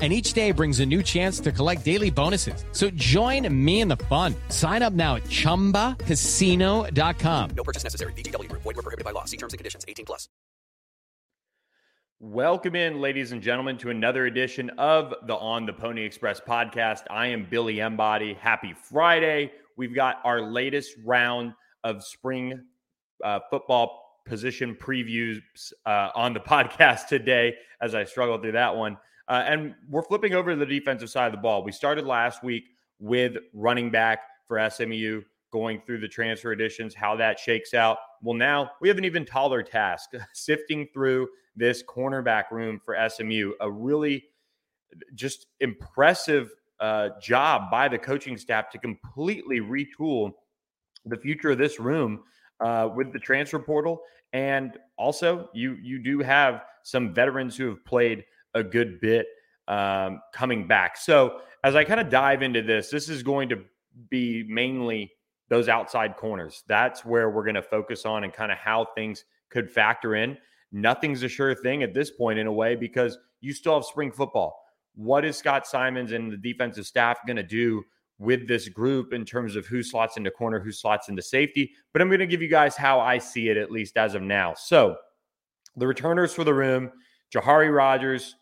and 0.00 0.10
each 0.10 0.32
day 0.32 0.50
brings 0.50 0.80
a 0.80 0.86
new 0.86 1.02
chance 1.02 1.40
to 1.40 1.52
collect 1.52 1.84
daily 1.84 2.08
bonuses. 2.08 2.64
So 2.72 2.88
join 2.90 3.46
me 3.52 3.82
in 3.82 3.88
the 3.88 3.98
fun. 4.08 4.34
Sign 4.48 4.80
up 4.80 4.94
now 4.94 5.16
at 5.16 5.24
ChumbaCasino.com. 5.24 7.50
No 7.54 7.64
purchase 7.64 7.84
necessary. 7.84 8.14
VGW. 8.14 8.50
Void 8.52 8.64
were 8.64 8.72
prohibited 8.72 9.04
by 9.04 9.10
law. 9.10 9.26
See 9.26 9.36
terms 9.36 9.52
and 9.52 9.58
conditions. 9.58 9.84
18 9.86 10.06
plus. 10.06 10.30
Welcome 12.22 12.76
in, 12.76 13.00
ladies 13.00 13.32
and 13.32 13.40
gentlemen, 13.40 13.78
to 13.78 13.88
another 13.88 14.26
edition 14.26 14.68
of 14.76 15.14
the 15.26 15.36
On 15.36 15.64
the 15.64 15.72
Pony 15.72 16.04
Express 16.04 16.38
podcast. 16.38 17.04
I 17.08 17.28
am 17.28 17.46
Billy 17.48 17.80
Embody. 17.80 18.34
Happy 18.34 18.74
Friday. 18.74 19.50
We've 19.78 19.94
got 19.94 20.18
our 20.22 20.42
latest 20.42 20.96
round 21.02 21.54
of 21.82 22.04
spring 22.04 22.60
uh, 23.24 23.40
football 23.48 24.20
position 24.26 24.76
previews 24.78 25.38
uh, 25.86 26.10
on 26.14 26.34
the 26.34 26.40
podcast 26.46 27.06
today 27.06 27.54
as 27.80 27.94
I 27.94 28.04
struggle 28.04 28.36
through 28.36 28.52
that 28.52 28.76
one. 28.76 28.98
Uh, 29.30 29.44
and 29.46 29.76
we're 29.88 30.02
flipping 30.02 30.34
over 30.34 30.50
to 30.50 30.56
the 30.56 30.66
defensive 30.66 31.08
side 31.08 31.26
of 31.26 31.32
the 31.32 31.38
ball. 31.38 31.62
We 31.62 31.70
started 31.70 32.04
last 32.04 32.42
week 32.42 32.64
with 32.98 33.36
running 33.54 33.88
back 33.88 34.22
for 34.48 34.68
SMU, 34.68 35.22
going 35.52 35.80
through 35.86 36.00
the 36.00 36.08
transfer 36.08 36.50
additions, 36.50 36.96
how 36.96 37.14
that 37.14 37.38
shakes 37.38 37.72
out. 37.72 37.98
Well, 38.22 38.34
now 38.34 38.72
we 38.80 38.88
have 38.88 38.98
an 38.98 39.04
even 39.04 39.24
taller 39.24 39.62
task 39.62 40.10
sifting 40.34 40.88
through 40.92 41.28
this 41.54 41.80
cornerback 41.84 42.50
room 42.50 42.80
for 42.84 42.96
SMU. 43.08 43.52
A 43.60 43.70
really 43.70 44.24
just 45.14 45.46
impressive 45.60 46.50
uh, 46.80 47.10
job 47.22 47.70
by 47.70 47.86
the 47.86 47.98
coaching 47.98 48.36
staff 48.36 48.68
to 48.70 48.78
completely 48.78 49.60
retool 49.60 50.32
the 51.06 51.16
future 51.16 51.50
of 51.50 51.58
this 51.58 51.78
room 51.78 52.24
uh, 52.58 52.88
with 52.92 53.12
the 53.12 53.18
transfer 53.20 53.60
portal. 53.60 54.00
And 54.32 54.76
also, 54.98 55.50
you 55.54 55.76
you 55.80 56.00
do 56.00 56.18
have 56.18 56.62
some 56.82 57.14
veterans 57.14 57.56
who 57.56 57.68
have 57.68 57.84
played 57.84 58.24
a 58.54 58.62
good 58.62 59.00
bit 59.00 59.26
um, 59.68 60.20
coming 60.32 60.66
back. 60.66 60.96
So 60.96 61.40
as 61.64 61.76
I 61.76 61.84
kind 61.84 62.00
of 62.00 62.08
dive 62.08 62.42
into 62.42 62.62
this, 62.62 62.90
this 62.90 63.08
is 63.08 63.22
going 63.22 63.48
to 63.50 63.60
be 64.08 64.44
mainly 64.48 65.12
those 65.48 65.68
outside 65.68 66.16
corners. 66.16 66.62
That's 66.68 67.04
where 67.04 67.30
we're 67.30 67.44
going 67.44 67.56
to 67.56 67.62
focus 67.62 68.06
on 68.06 68.24
and 68.24 68.32
kind 68.32 68.52
of 68.52 68.58
how 68.58 68.86
things 68.94 69.24
could 69.50 69.70
factor 69.70 70.14
in. 70.14 70.38
Nothing's 70.72 71.22
a 71.22 71.28
sure 71.28 71.54
thing 71.54 71.82
at 71.82 71.92
this 71.92 72.10
point 72.10 72.38
in 72.38 72.46
a 72.46 72.52
way 72.52 72.76
because 72.76 73.18
you 73.40 73.52
still 73.52 73.74
have 73.74 73.84
spring 73.84 74.12
football. 74.12 74.62
What 74.94 75.24
is 75.24 75.36
Scott 75.36 75.66
Symons 75.66 76.12
and 76.12 76.32
the 76.32 76.36
defensive 76.36 76.86
staff 76.86 77.18
going 77.26 77.36
to 77.36 77.42
do 77.42 77.82
with 78.18 78.46
this 78.46 78.68
group 78.68 79.12
in 79.12 79.24
terms 79.24 79.56
of 79.56 79.66
who 79.66 79.82
slots 79.82 80.16
into 80.16 80.30
corner, 80.30 80.60
who 80.60 80.72
slots 80.72 81.08
into 81.08 81.22
safety? 81.22 81.72
But 81.92 82.02
I'm 82.02 82.08
going 82.08 82.20
to 82.20 82.26
give 82.26 82.42
you 82.42 82.48
guys 82.48 82.76
how 82.76 83.00
I 83.00 83.18
see 83.18 83.48
it, 83.48 83.56
at 83.56 83.70
least 83.70 83.96
as 83.96 84.14
of 84.14 84.22
now. 84.22 84.54
So 84.54 84.96
the 85.76 85.86
returners 85.86 86.32
for 86.32 86.44
the 86.44 86.54
room, 86.54 86.92
Jahari 87.34 87.74
Rogers, 87.74 88.36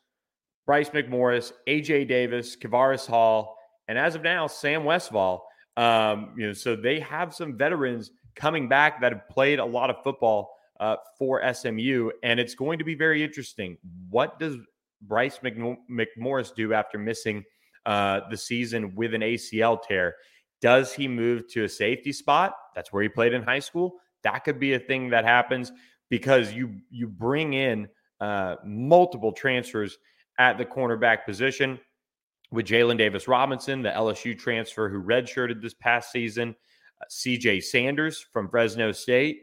Bryce 0.68 0.90
McMorris, 0.90 1.52
AJ 1.66 2.08
Davis, 2.08 2.54
Kavaris 2.54 3.06
Hall, 3.06 3.56
and 3.88 3.96
as 3.96 4.14
of 4.14 4.22
now, 4.22 4.46
Sam 4.46 4.84
Westfall. 4.84 5.48
Um, 5.78 6.34
you 6.36 6.46
know, 6.46 6.52
so 6.52 6.76
they 6.76 7.00
have 7.00 7.34
some 7.34 7.56
veterans 7.56 8.10
coming 8.36 8.68
back 8.68 9.00
that 9.00 9.12
have 9.12 9.26
played 9.30 9.60
a 9.60 9.64
lot 9.64 9.88
of 9.88 9.96
football 10.04 10.54
uh, 10.78 10.96
for 11.18 11.42
SMU, 11.54 12.10
and 12.22 12.38
it's 12.38 12.54
going 12.54 12.78
to 12.80 12.84
be 12.84 12.94
very 12.94 13.24
interesting. 13.24 13.78
What 14.10 14.38
does 14.38 14.56
Bryce 15.00 15.38
McMorris 15.38 16.54
do 16.54 16.74
after 16.74 16.98
missing 16.98 17.44
uh, 17.86 18.20
the 18.28 18.36
season 18.36 18.94
with 18.94 19.14
an 19.14 19.22
ACL 19.22 19.82
tear? 19.82 20.16
Does 20.60 20.92
he 20.92 21.08
move 21.08 21.48
to 21.48 21.64
a 21.64 21.68
safety 21.68 22.12
spot? 22.12 22.54
That's 22.74 22.92
where 22.92 23.02
he 23.02 23.08
played 23.08 23.32
in 23.32 23.42
high 23.42 23.60
school. 23.60 23.94
That 24.22 24.44
could 24.44 24.60
be 24.60 24.74
a 24.74 24.78
thing 24.78 25.08
that 25.10 25.24
happens 25.24 25.72
because 26.10 26.52
you 26.52 26.74
you 26.90 27.06
bring 27.06 27.54
in 27.54 27.88
uh, 28.20 28.56
multiple 28.66 29.32
transfers 29.32 29.96
at 30.38 30.56
the 30.56 30.64
cornerback 30.64 31.24
position 31.24 31.78
with 32.50 32.66
Jalen 32.66 32.98
Davis 32.98 33.28
Robinson, 33.28 33.82
the 33.82 33.90
LSU 33.90 34.38
transfer 34.38 34.88
who 34.88 35.02
redshirted 35.02 35.60
this 35.60 35.74
past 35.74 36.10
season, 36.10 36.54
uh, 37.00 37.04
CJ 37.10 37.62
Sanders 37.62 38.24
from 38.32 38.48
Fresno 38.48 38.92
State, 38.92 39.42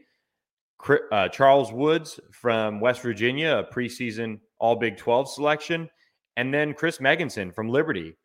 uh, 1.11 1.29
Charles 1.29 1.71
Woods 1.71 2.19
from 2.31 2.79
West 2.79 3.01
Virginia, 3.01 3.57
a 3.57 3.73
preseason 3.73 4.39
All 4.59 4.75
Big 4.75 4.97
12 4.97 5.29
selection, 5.29 5.89
and 6.37 6.53
then 6.53 6.73
Chris 6.73 6.97
Megginson 6.97 7.53
from 7.53 7.69
Liberty. 7.69 8.17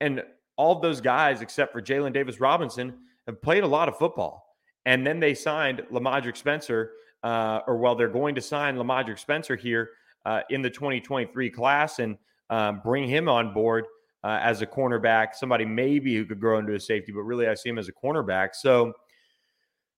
And 0.00 0.22
all 0.56 0.80
those 0.80 1.00
guys, 1.00 1.42
except 1.42 1.72
for 1.72 1.82
Jalen 1.82 2.12
Davis 2.12 2.40
Robinson, 2.40 2.94
have 3.26 3.40
played 3.42 3.64
a 3.64 3.68
lot 3.68 3.88
of 3.88 3.96
football. 3.98 4.44
And 4.84 5.06
then 5.06 5.18
they 5.20 5.34
signed 5.34 5.82
Lamadric 5.92 6.36
Spencer, 6.36 6.92
uh, 7.22 7.60
or 7.66 7.76
well, 7.76 7.94
they're 7.94 8.08
going 8.08 8.34
to 8.36 8.40
sign 8.40 8.76
Lamadric 8.76 9.18
Spencer 9.18 9.56
here 9.56 9.90
uh, 10.26 10.40
in 10.50 10.60
the 10.60 10.68
2023 10.68 11.48
class 11.48 12.00
and 12.00 12.18
um, 12.50 12.80
bring 12.84 13.08
him 13.08 13.28
on 13.28 13.54
board 13.54 13.86
uh, 14.24 14.40
as 14.42 14.60
a 14.60 14.66
cornerback, 14.66 15.34
somebody 15.34 15.64
maybe 15.64 16.16
who 16.16 16.24
could 16.24 16.40
grow 16.40 16.58
into 16.58 16.74
a 16.74 16.80
safety, 16.80 17.12
but 17.12 17.22
really 17.22 17.46
I 17.46 17.54
see 17.54 17.68
him 17.68 17.78
as 17.78 17.88
a 17.88 17.92
cornerback. 17.92 18.54
So 18.54 18.92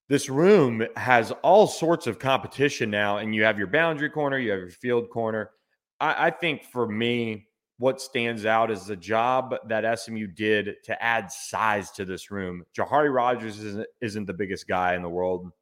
this 0.08 0.28
room 0.28 0.86
has 0.96 1.32
all 1.42 1.66
sorts 1.66 2.06
of 2.06 2.18
competition 2.18 2.90
now, 2.90 3.18
and 3.18 3.34
you 3.34 3.42
have 3.44 3.58
your 3.58 3.68
boundary 3.68 4.10
corner, 4.10 4.38
you 4.38 4.50
have 4.50 4.60
your 4.60 4.70
field 4.70 5.08
corner. 5.08 5.50
I, 5.98 6.26
I 6.26 6.30
think 6.30 6.64
for 6.64 6.86
me, 6.86 7.46
what 7.78 8.00
stands 8.00 8.44
out 8.44 8.70
is 8.70 8.84
the 8.84 8.96
job 8.96 9.54
that 9.68 9.98
SMU 9.98 10.26
did 10.26 10.74
to 10.84 11.02
add 11.02 11.32
size 11.32 11.90
to 11.92 12.04
this 12.04 12.30
room. 12.30 12.64
Jahari 12.76 13.14
Rogers 13.14 13.60
isn't, 13.60 13.86
isn't 14.02 14.26
the 14.26 14.34
biggest 14.34 14.68
guy 14.68 14.94
in 14.94 15.02
the 15.02 15.08
world. 15.08 15.52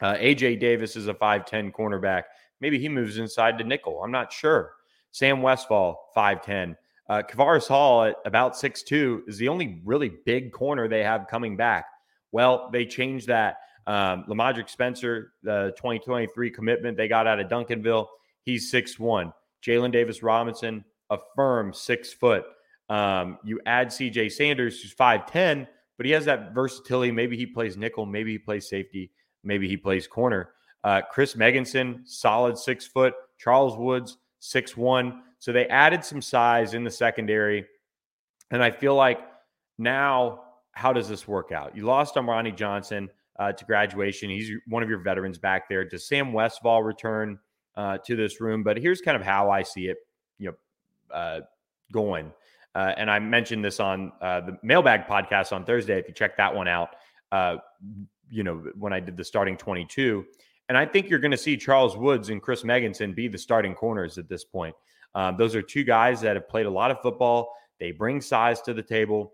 Uh, 0.00 0.14
AJ 0.14 0.58
Davis 0.58 0.96
is 0.96 1.06
a 1.06 1.14
5'10 1.14 1.70
cornerback. 1.70 2.22
Maybe 2.62 2.78
he 2.78 2.88
moves 2.88 3.18
inside 3.18 3.58
to 3.58 3.64
nickel. 3.64 4.00
I'm 4.02 4.12
not 4.12 4.32
sure. 4.32 4.74
Sam 5.10 5.42
Westfall, 5.42 6.12
5'10. 6.16 6.76
Uh, 7.08 7.20
Kavaris 7.28 7.66
Hall 7.66 8.04
at 8.04 8.14
about 8.24 8.54
6'2 8.54 9.28
is 9.28 9.36
the 9.36 9.48
only 9.48 9.82
really 9.84 10.12
big 10.24 10.52
corner 10.52 10.86
they 10.86 11.02
have 11.02 11.26
coming 11.28 11.56
back. 11.56 11.86
Well, 12.30 12.70
they 12.72 12.86
changed 12.86 13.26
that. 13.26 13.56
Um, 13.88 14.24
Lamadric 14.28 14.70
Spencer, 14.70 15.32
the 15.42 15.74
2023 15.76 16.50
commitment 16.52 16.96
they 16.96 17.08
got 17.08 17.26
out 17.26 17.40
of 17.40 17.48
Duncanville, 17.48 18.06
he's 18.44 18.72
6'1. 18.72 19.32
Jalen 19.66 19.90
Davis 19.90 20.22
Robinson, 20.22 20.84
a 21.10 21.18
firm 21.34 21.72
six 21.74 22.12
foot. 22.12 22.44
Um, 22.88 23.38
you 23.44 23.60
add 23.66 23.88
CJ 23.88 24.30
Sanders, 24.30 24.80
who's 24.80 24.94
5'10, 24.94 25.66
but 25.96 26.06
he 26.06 26.12
has 26.12 26.26
that 26.26 26.54
versatility. 26.54 27.10
Maybe 27.10 27.36
he 27.36 27.44
plays 27.44 27.76
nickel, 27.76 28.06
maybe 28.06 28.30
he 28.30 28.38
plays 28.38 28.68
safety, 28.68 29.10
maybe 29.42 29.66
he 29.68 29.76
plays 29.76 30.06
corner. 30.06 30.50
Uh, 30.84 31.00
Chris 31.10 31.34
Megginson, 31.34 32.06
solid 32.08 32.58
six 32.58 32.86
foot. 32.86 33.14
Charles 33.38 33.76
Woods, 33.76 34.18
six 34.40 34.76
one. 34.76 35.22
So 35.38 35.52
they 35.52 35.66
added 35.66 36.04
some 36.04 36.22
size 36.22 36.74
in 36.74 36.84
the 36.84 36.90
secondary. 36.90 37.66
And 38.50 38.62
I 38.62 38.70
feel 38.70 38.94
like 38.94 39.20
now, 39.78 40.44
how 40.72 40.92
does 40.92 41.08
this 41.08 41.26
work 41.26 41.52
out? 41.52 41.76
You 41.76 41.84
lost 41.84 42.14
Armani 42.14 42.54
Johnson 42.54 43.08
uh, 43.38 43.52
to 43.52 43.64
graduation. 43.64 44.30
He's 44.30 44.50
one 44.68 44.82
of 44.82 44.88
your 44.88 45.00
veterans 45.00 45.38
back 45.38 45.68
there. 45.68 45.84
Does 45.84 46.06
Sam 46.06 46.32
Westfall 46.32 46.82
return 46.82 47.38
uh, 47.76 47.98
to 48.06 48.16
this 48.16 48.40
room? 48.40 48.62
But 48.62 48.76
here's 48.78 49.00
kind 49.00 49.16
of 49.16 49.22
how 49.22 49.50
I 49.50 49.62
see 49.62 49.88
it, 49.88 49.98
you 50.38 50.48
know, 50.50 51.14
uh, 51.14 51.40
going. 51.90 52.32
Uh, 52.74 52.94
and 52.96 53.10
I 53.10 53.18
mentioned 53.18 53.64
this 53.64 53.80
on 53.80 54.12
uh, 54.20 54.40
the 54.40 54.58
Mailbag 54.62 55.06
podcast 55.06 55.52
on 55.52 55.64
Thursday. 55.64 55.98
If 55.98 56.08
you 56.08 56.14
check 56.14 56.36
that 56.38 56.54
one 56.54 56.68
out, 56.68 56.90
uh, 57.30 57.56
you 58.30 58.44
know, 58.44 58.64
when 58.78 58.92
I 58.92 59.00
did 59.00 59.16
the 59.16 59.24
starting 59.24 59.56
22, 59.56 60.24
and 60.68 60.78
I 60.78 60.86
think 60.86 61.08
you're 61.08 61.18
going 61.18 61.32
to 61.32 61.36
see 61.36 61.56
Charles 61.56 61.96
Woods 61.96 62.30
and 62.30 62.40
Chris 62.40 62.62
Megginson 62.62 63.14
be 63.14 63.28
the 63.28 63.38
starting 63.38 63.74
corners 63.74 64.18
at 64.18 64.28
this 64.28 64.44
point. 64.44 64.74
Um, 65.14 65.36
those 65.36 65.54
are 65.54 65.62
two 65.62 65.84
guys 65.84 66.20
that 66.22 66.36
have 66.36 66.48
played 66.48 66.66
a 66.66 66.70
lot 66.70 66.90
of 66.90 67.00
football. 67.00 67.54
They 67.78 67.90
bring 67.90 68.20
size 68.20 68.62
to 68.62 68.74
the 68.74 68.82
table 68.82 69.32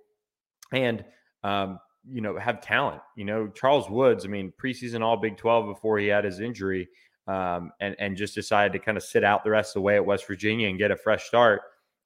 and, 0.72 1.04
um, 1.44 1.78
you 2.10 2.20
know, 2.20 2.38
have 2.38 2.60
talent. 2.60 3.00
You 3.16 3.24
know, 3.24 3.48
Charles 3.48 3.88
Woods, 3.88 4.24
I 4.24 4.28
mean, 4.28 4.52
preseason 4.60 5.02
All 5.02 5.16
Big 5.16 5.36
12 5.36 5.66
before 5.66 5.98
he 5.98 6.08
had 6.08 6.24
his 6.24 6.40
injury 6.40 6.88
um, 7.26 7.72
and, 7.80 7.94
and 7.98 8.16
just 8.16 8.34
decided 8.34 8.72
to 8.72 8.78
kind 8.78 8.96
of 8.96 9.04
sit 9.04 9.22
out 9.22 9.44
the 9.44 9.50
rest 9.50 9.70
of 9.70 9.74
the 9.74 9.82
way 9.82 9.96
at 9.96 10.04
West 10.04 10.26
Virginia 10.26 10.68
and 10.68 10.78
get 10.78 10.90
a 10.90 10.96
fresh 10.96 11.24
start. 11.24 11.60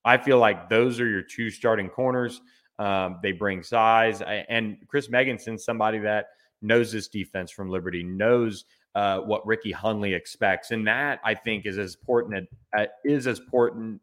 I 0.04 0.18
feel 0.18 0.38
like 0.38 0.68
those 0.68 1.00
are 1.00 1.08
your 1.08 1.22
two 1.22 1.48
starting 1.48 1.88
corners. 1.88 2.40
Um, 2.78 3.20
they 3.22 3.32
bring 3.32 3.62
size. 3.62 4.20
And 4.20 4.78
Chris 4.88 5.08
Megginson, 5.08 5.60
somebody 5.60 6.00
that 6.00 6.26
knows 6.60 6.90
this 6.90 7.08
defense 7.08 7.52
from 7.52 7.70
Liberty, 7.70 8.02
knows 8.02 8.64
uh, 8.94 9.20
what 9.20 9.46
Ricky 9.46 9.72
Hunley 9.72 10.14
expects, 10.14 10.70
and 10.70 10.86
that 10.86 11.20
I 11.24 11.34
think 11.34 11.66
is 11.66 11.78
as 11.78 11.96
important 11.96 12.48
uh, 12.76 12.86
is 13.04 13.26
as 13.26 13.38
important 13.38 14.00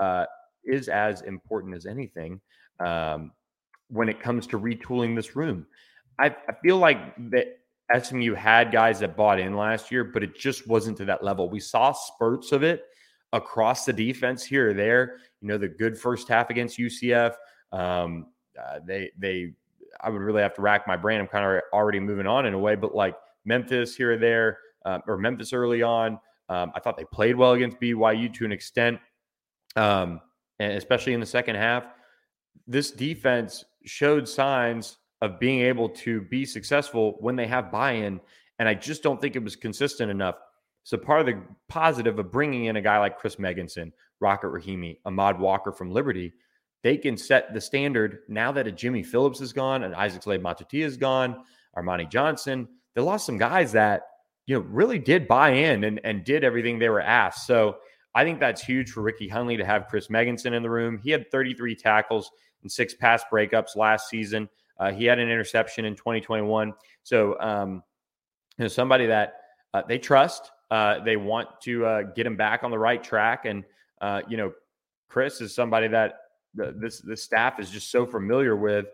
uh, 0.00 0.26
is 0.64 0.88
as 0.88 1.22
important 1.22 1.74
as 1.74 1.86
anything 1.86 2.40
um, 2.78 3.32
when 3.88 4.08
it 4.08 4.20
comes 4.20 4.46
to 4.48 4.58
retooling 4.58 5.14
this 5.14 5.36
room. 5.36 5.66
I, 6.18 6.26
I 6.26 6.52
feel 6.62 6.76
like 6.76 6.98
that 7.30 7.58
SMU 8.02 8.34
had 8.34 8.72
guys 8.72 9.00
that 9.00 9.16
bought 9.16 9.40
in 9.40 9.56
last 9.56 9.90
year, 9.90 10.04
but 10.04 10.22
it 10.22 10.36
just 10.36 10.66
wasn't 10.68 10.96
to 10.98 11.04
that 11.06 11.24
level. 11.24 11.48
We 11.48 11.60
saw 11.60 11.92
spurts 11.92 12.52
of 12.52 12.62
it 12.62 12.84
across 13.32 13.84
the 13.84 13.92
defense 13.92 14.44
here 14.44 14.70
or 14.70 14.74
there. 14.74 15.16
You 15.40 15.48
know, 15.48 15.58
the 15.58 15.68
good 15.68 15.98
first 15.98 16.28
half 16.28 16.50
against 16.50 16.78
UCF. 16.78 17.34
Um, 17.72 18.26
uh, 18.58 18.80
they 18.84 19.10
they 19.18 19.52
I 20.00 20.10
would 20.10 20.22
really 20.22 20.42
have 20.42 20.54
to 20.54 20.62
rack 20.62 20.86
my 20.86 20.96
brain. 20.96 21.20
I'm 21.20 21.26
kind 21.26 21.44
of 21.44 21.62
already 21.72 22.00
moving 22.00 22.26
on 22.26 22.46
in 22.46 22.54
a 22.54 22.58
way, 22.58 22.74
but 22.74 22.94
like 22.94 23.16
Memphis 23.44 23.96
here 23.96 24.12
or 24.12 24.16
there, 24.18 24.58
uh, 24.84 24.98
or 25.06 25.16
Memphis 25.18 25.52
early 25.52 25.82
on. 25.82 26.18
Um, 26.48 26.72
I 26.74 26.80
thought 26.80 26.96
they 26.96 27.04
played 27.04 27.36
well 27.36 27.52
against 27.52 27.80
BYU 27.80 28.32
to 28.34 28.44
an 28.44 28.52
extent, 28.52 28.98
um, 29.76 30.20
and 30.58 30.72
especially 30.72 31.14
in 31.14 31.20
the 31.20 31.26
second 31.26 31.56
half. 31.56 31.84
This 32.66 32.90
defense 32.90 33.64
showed 33.84 34.28
signs 34.28 34.98
of 35.22 35.38
being 35.38 35.60
able 35.60 35.88
to 35.88 36.22
be 36.22 36.44
successful 36.44 37.16
when 37.20 37.36
they 37.36 37.46
have 37.46 37.70
buy-in, 37.70 38.20
and 38.58 38.68
I 38.68 38.74
just 38.74 39.02
don't 39.02 39.20
think 39.20 39.36
it 39.36 39.44
was 39.44 39.56
consistent 39.56 40.10
enough. 40.10 40.36
So 40.82 40.96
part 40.96 41.20
of 41.20 41.26
the 41.26 41.40
positive 41.68 42.18
of 42.18 42.32
bringing 42.32 42.64
in 42.66 42.76
a 42.76 42.82
guy 42.82 42.98
like 42.98 43.18
Chris 43.18 43.36
Megginson, 43.36 43.92
Rocket 44.18 44.48
Rahimi, 44.48 44.98
Ahmad 45.04 45.38
Walker 45.38 45.72
from 45.72 45.90
Liberty, 45.90 46.32
they 46.82 46.96
can 46.96 47.16
set 47.16 47.52
the 47.52 47.60
standard 47.60 48.20
now 48.28 48.50
that 48.52 48.66
a 48.66 48.72
Jimmy 48.72 49.02
Phillips 49.02 49.40
is 49.40 49.52
gone 49.52 49.84
and 49.84 49.94
Isaac 49.94 50.22
Slade 50.22 50.42
Matautia 50.42 50.86
is 50.86 50.96
gone, 50.96 51.44
Armani 51.76 52.08
Johnson. 52.10 52.66
They 52.94 53.02
lost 53.02 53.26
some 53.26 53.38
guys 53.38 53.72
that 53.72 54.02
you 54.46 54.56
know 54.56 54.64
really 54.68 54.98
did 54.98 55.28
buy 55.28 55.50
in 55.50 55.84
and, 55.84 56.00
and 56.04 56.24
did 56.24 56.44
everything 56.44 56.78
they 56.78 56.88
were 56.88 57.00
asked. 57.00 57.46
So 57.46 57.76
I 58.14 58.24
think 58.24 58.40
that's 58.40 58.62
huge 58.62 58.90
for 58.90 59.02
Ricky 59.02 59.28
Hunley 59.28 59.56
to 59.56 59.64
have 59.64 59.86
Chris 59.86 60.08
Megginson 60.08 60.52
in 60.52 60.62
the 60.62 60.70
room. 60.70 60.98
He 60.98 61.10
had 61.10 61.30
33 61.30 61.76
tackles 61.76 62.30
and 62.62 62.70
six 62.70 62.94
pass 62.94 63.22
breakups 63.32 63.76
last 63.76 64.08
season. 64.08 64.48
Uh, 64.78 64.90
he 64.90 65.04
had 65.04 65.18
an 65.18 65.28
interception 65.28 65.84
in 65.84 65.94
2021. 65.94 66.72
So 67.02 67.38
um, 67.40 67.82
you 68.58 68.64
know 68.64 68.68
somebody 68.68 69.06
that 69.06 69.34
uh, 69.74 69.82
they 69.88 69.98
trust. 69.98 70.50
Uh, 70.70 71.02
they 71.02 71.16
want 71.16 71.48
to 71.62 71.84
uh, 71.84 72.02
get 72.14 72.26
him 72.26 72.36
back 72.36 72.62
on 72.62 72.70
the 72.70 72.78
right 72.78 73.02
track, 73.02 73.44
and 73.44 73.64
uh, 74.00 74.22
you 74.28 74.36
know 74.36 74.52
Chris 75.08 75.40
is 75.40 75.54
somebody 75.54 75.88
that 75.88 76.14
the, 76.54 76.74
this 76.78 77.00
the 77.00 77.16
staff 77.16 77.58
is 77.58 77.70
just 77.70 77.90
so 77.90 78.06
familiar 78.06 78.56
with. 78.56 78.86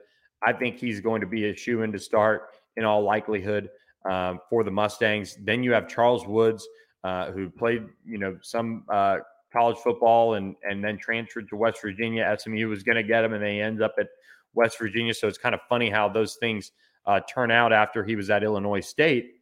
I 0.46 0.52
think 0.52 0.78
he's 0.78 1.00
going 1.00 1.20
to 1.20 1.26
be 1.26 1.48
a 1.50 1.56
shoe 1.56 1.82
in 1.82 1.92
to 1.92 1.98
start 1.98 2.50
in 2.76 2.84
all 2.84 3.02
likelihood 3.02 3.70
um, 4.08 4.40
for 4.48 4.64
the 4.64 4.70
Mustangs. 4.70 5.36
Then 5.42 5.62
you 5.62 5.72
have 5.72 5.88
Charles 5.88 6.26
Woods, 6.26 6.66
uh, 7.04 7.30
who 7.32 7.50
played 7.50 7.84
you 8.04 8.18
know 8.18 8.38
some 8.42 8.84
uh, 8.90 9.18
college 9.52 9.76
football 9.78 10.34
and 10.34 10.56
and 10.62 10.82
then 10.82 10.98
transferred 10.98 11.48
to 11.48 11.56
West 11.56 11.80
Virginia. 11.82 12.36
SMU 12.38 12.68
was 12.68 12.82
going 12.82 12.96
to 12.96 13.02
get 13.02 13.24
him, 13.24 13.32
and 13.32 13.42
they 13.42 13.60
end 13.60 13.82
up 13.82 13.94
at 13.98 14.08
West 14.54 14.78
Virginia. 14.78 15.14
So 15.14 15.28
it's 15.28 15.38
kind 15.38 15.54
of 15.54 15.60
funny 15.68 15.90
how 15.90 16.08
those 16.08 16.36
things 16.36 16.72
uh, 17.06 17.20
turn 17.32 17.50
out 17.50 17.72
after 17.72 18.04
he 18.04 18.16
was 18.16 18.30
at 18.30 18.42
Illinois 18.42 18.80
State. 18.80 19.32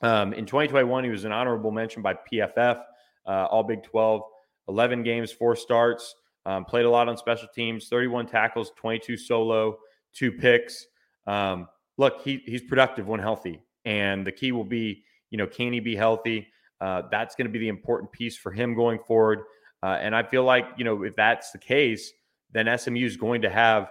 Um, 0.00 0.32
in 0.32 0.46
2021, 0.46 1.04
he 1.04 1.10
was 1.10 1.24
an 1.24 1.32
honorable 1.32 1.70
mention 1.70 2.02
by 2.02 2.14
PFF, 2.14 2.82
uh, 3.26 3.46
All 3.50 3.64
Big 3.64 3.82
12, 3.82 4.22
11 4.68 5.02
games, 5.02 5.32
four 5.32 5.56
starts. 5.56 6.14
Um, 6.46 6.64
played 6.64 6.86
a 6.86 6.90
lot 6.90 7.08
on 7.08 7.16
special 7.16 7.48
teams, 7.54 7.88
31 7.88 8.26
tackles, 8.26 8.72
22 8.76 9.16
solo, 9.16 9.78
two 10.14 10.32
picks. 10.32 10.86
Um, 11.26 11.68
look, 11.98 12.22
he, 12.22 12.42
he's 12.46 12.62
productive 12.62 13.06
when 13.06 13.20
healthy. 13.20 13.60
And 13.88 14.26
the 14.26 14.32
key 14.32 14.52
will 14.52 14.64
be, 14.64 15.02
you 15.30 15.38
know, 15.38 15.46
can 15.46 15.72
he 15.72 15.80
be 15.80 15.96
healthy? 15.96 16.46
Uh, 16.78 17.02
that's 17.10 17.34
going 17.34 17.46
to 17.46 17.52
be 17.52 17.58
the 17.58 17.68
important 17.68 18.12
piece 18.12 18.36
for 18.36 18.52
him 18.52 18.74
going 18.74 18.98
forward. 18.98 19.40
Uh, 19.82 19.96
and 19.98 20.14
I 20.14 20.22
feel 20.22 20.44
like, 20.44 20.66
you 20.76 20.84
know, 20.84 21.04
if 21.04 21.16
that's 21.16 21.52
the 21.52 21.58
case, 21.58 22.12
then 22.52 22.68
SMU 22.78 23.06
is 23.06 23.16
going 23.16 23.40
to 23.42 23.48
have 23.48 23.90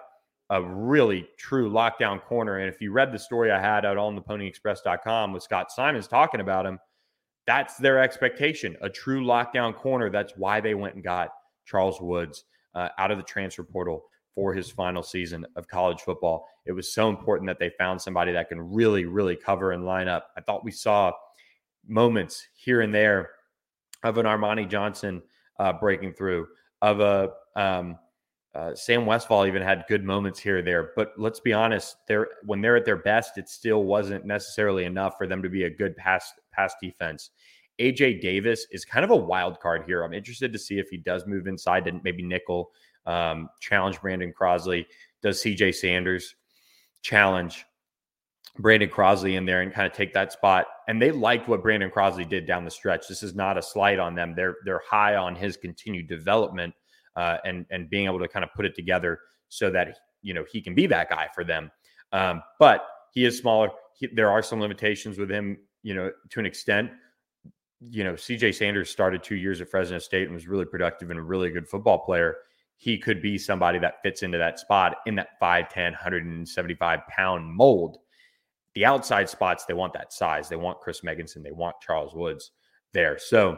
a 0.52 0.62
really 0.62 1.28
true 1.40 1.72
lockdown 1.72 2.22
corner. 2.22 2.60
And 2.60 2.72
if 2.72 2.80
you 2.80 2.92
read 2.92 3.12
the 3.12 3.18
story 3.18 3.52
I 3.52 3.60
had 3.60 3.86
out 3.86 3.98
on 3.98 4.16
the 4.16 4.22
ponyexpress.com 4.22 5.34
with 5.34 5.42
Scott 5.42 5.72
Symons 5.72 6.08
talking 6.08 6.42
about 6.42 6.68
him, 6.68 6.80
that's 7.48 7.78
their 7.78 8.00
expectation 8.00 8.78
a 8.82 8.90
true 8.90 9.26
lockdown 9.26 9.74
corner. 9.76 10.12
That's 10.12 10.34
why 10.38 10.62
they 10.62 10.76
went 10.76 10.94
and 10.94 11.04
got 11.04 11.30
Charles 11.66 12.00
Woods 12.00 12.44
uh, 12.76 12.90
out 13.00 13.10
of 13.10 13.18
the 13.18 13.24
transfer 13.24 13.64
portal 13.64 14.04
for 14.38 14.54
his 14.54 14.70
final 14.70 15.02
season 15.02 15.44
of 15.56 15.68
college 15.68 16.02
football. 16.02 16.48
It 16.68 16.72
was 16.72 16.94
so 16.94 17.10
important 17.10 17.48
that 17.48 17.58
they 17.58 17.72
found 17.72 18.00
somebody 18.00 18.32
that 18.34 18.50
can 18.50 18.62
really, 18.62 19.06
really 19.06 19.36
cover 19.36 19.72
and 19.72 19.84
line 19.84 20.08
up. 20.08 20.30
I 20.38 20.42
thought 20.42 20.64
we 20.64 20.70
saw 20.70 21.12
moments 21.88 22.46
here 22.54 22.82
and 22.82 22.94
there 22.94 23.32
of 24.04 24.20
an 24.20 24.28
Armani 24.28 24.70
Johnson 24.70 25.24
uh, 25.58 25.74
breaking 25.74 26.14
through, 26.14 26.50
of 26.84 27.00
a 27.00 27.32
um, 27.56 27.98
uh, 28.54 28.76
Sam 28.76 29.08
Westfall 29.08 29.48
even 29.48 29.64
had 29.64 29.86
good 29.90 30.04
moments 30.04 30.38
here 30.40 30.60
or 30.60 30.62
there. 30.62 30.92
But 30.96 31.14
let's 31.18 31.40
be 31.40 31.54
honest, 31.54 31.96
they're 32.08 32.28
when 32.46 32.62
they're 32.62 32.78
at 32.78 32.86
their 32.86 32.98
best, 32.98 33.40
it 33.40 33.50
still 33.50 33.86
wasn't 33.86 34.24
necessarily 34.24 34.86
enough 34.86 35.16
for 35.18 35.26
them 35.26 35.42
to 35.42 35.50
be 35.50 35.64
a 35.64 35.70
good 35.72 35.98
pass 35.98 36.32
pass 36.52 36.76
defense. 36.80 37.32
AJ 37.80 38.22
Davis 38.22 38.68
is 38.72 38.86
kind 38.86 39.04
of 39.04 39.10
a 39.10 39.16
wild 39.16 39.60
card 39.60 39.84
here. 39.88 40.04
I'm 40.04 40.14
interested 40.14 40.54
to 40.54 40.60
see 40.60 40.78
if 40.78 40.90
he 40.90 40.98
does 40.98 41.26
move 41.26 41.48
inside 41.48 41.88
and 41.88 42.04
maybe 42.04 42.22
nickel, 42.22 42.72
um, 43.08 43.50
challenge 43.60 44.00
Brandon 44.02 44.34
Crosley. 44.40 44.86
Does 45.24 45.42
CJ 45.42 45.74
Sanders 45.74 46.36
challenge 47.02 47.66
Brandon 48.60 48.90
Crosley 48.90 49.36
in 49.36 49.46
there 49.46 49.62
and 49.62 49.74
kind 49.74 49.88
of 49.88 49.94
take 49.94 50.14
that 50.14 50.32
spot? 50.32 50.68
And 50.88 51.02
they 51.02 51.12
liked 51.12 51.48
what 51.48 51.64
Brandon 51.64 51.90
Crosley 51.90 52.28
did 52.28 52.46
down 52.46 52.66
the 52.66 52.72
stretch. 52.72 53.08
This 53.08 53.24
is 53.24 53.34
not 53.34 53.58
a 53.58 53.62
slight 53.62 53.98
on 53.98 54.14
them. 54.14 54.34
They're 54.36 54.58
they're 54.66 54.84
high 54.88 55.16
on 55.16 55.36
his 55.36 55.58
continued 55.58 56.08
development 56.08 56.76
uh, 57.16 57.38
and 57.46 57.66
and 57.72 57.90
being 57.90 58.06
able 58.06 58.20
to 58.20 58.28
kind 58.28 58.46
of 58.46 58.54
put 58.54 58.66
it 58.66 58.76
together 58.76 59.20
so 59.50 59.72
that 59.72 59.98
you 60.22 60.34
know 60.34 60.46
he 60.52 60.62
can 60.62 60.76
be 60.76 60.86
that 60.88 61.10
guy 61.10 61.28
for 61.34 61.44
them. 61.44 61.72
Um, 62.12 62.44
but 62.60 62.86
he 63.14 63.26
is 63.26 63.38
smaller. 63.38 63.70
He, 63.98 64.08
there 64.08 64.30
are 64.30 64.44
some 64.44 64.60
limitations 64.60 65.18
with 65.18 65.32
him, 65.32 65.58
you 65.82 65.96
know, 65.96 66.12
to 66.30 66.40
an 66.40 66.46
extent 66.46 66.92
you 67.90 68.04
know, 68.04 68.14
CJ 68.14 68.56
Sanders 68.56 68.90
started 68.90 69.24
two 69.24 69.36
years 69.36 69.62
at 69.62 69.70
Fresno 69.70 70.00
State 70.00 70.24
and 70.24 70.34
was 70.34 70.48
really 70.48 70.66
productive 70.66 71.10
and 71.10 71.20
a 71.20 71.24
really 71.24 71.50
good 71.50 71.68
football 71.68 72.00
player. 72.00 72.38
He 72.78 72.98
could 72.98 73.22
be 73.22 73.38
somebody 73.38 73.80
that 73.80 74.02
fits 74.04 74.24
into 74.24 74.38
that 74.38 74.60
spot 74.60 74.98
in 75.06 75.16
that 75.16 75.40
5'10, 75.42 75.92
175 75.92 77.00
pound 77.10 77.54
mold. 77.54 77.98
The 78.76 78.86
outside 78.86 79.28
spots, 79.30 79.66
they 79.66 79.74
want 79.74 79.94
that 79.94 80.14
size. 80.14 80.48
They 80.48 80.56
want 80.56 80.80
Chris 80.80 81.02
Megginson. 81.02 81.44
They 81.44 81.52
want 81.52 81.76
Charles 81.82 82.14
Woods 82.14 82.52
there. 82.94 83.18
So 83.18 83.58